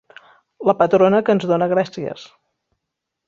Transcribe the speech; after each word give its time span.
La 0.69 0.73
patrona 0.79 1.19
que 1.27 1.35
ens 1.37 1.45
dóna 1.53 1.69
gràcies. 1.75 2.27